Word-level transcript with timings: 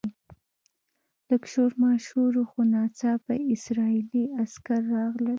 لږ 1.29 1.43
شور 1.51 1.71
ماشور 1.83 2.33
و 2.41 2.43
خو 2.49 2.61
ناڅاپه 2.73 3.33
اسرایلي 3.53 4.23
عسکر 4.41 4.81
راغلل. 4.95 5.29